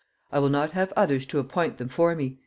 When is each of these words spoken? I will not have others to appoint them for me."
I 0.31 0.39
will 0.39 0.49
not 0.49 0.71
have 0.71 0.91
others 0.97 1.27
to 1.27 1.37
appoint 1.37 1.77
them 1.77 1.89
for 1.89 2.15
me." 2.15 2.39